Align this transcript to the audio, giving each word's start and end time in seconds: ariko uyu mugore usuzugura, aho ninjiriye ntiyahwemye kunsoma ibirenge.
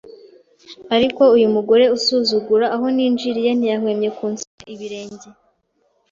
ariko 0.95 1.21
uyu 1.35 1.47
mugore 1.55 1.85
usuzugura, 1.97 2.65
aho 2.75 2.85
ninjiriye 2.95 3.51
ntiyahwemye 3.53 4.09
kunsoma 4.17 4.63
ibirenge. 4.73 5.27